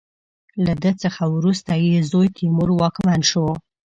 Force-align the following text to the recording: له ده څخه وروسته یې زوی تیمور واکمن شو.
له 0.65 0.73
ده 0.83 0.91
څخه 1.03 1.23
وروسته 1.35 1.71
یې 1.85 1.97
زوی 2.11 2.27
تیمور 2.37 2.69
واکمن 2.73 3.21
شو. 3.29 3.47